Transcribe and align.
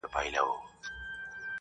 شوخي 0.03 0.29
نشته 0.29 0.89